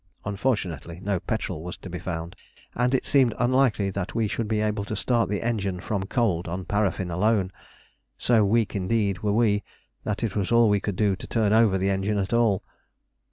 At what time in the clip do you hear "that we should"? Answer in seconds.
3.91-4.47